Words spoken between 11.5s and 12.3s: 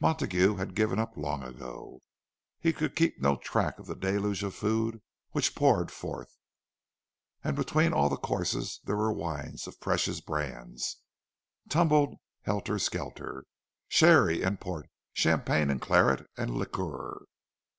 tumbled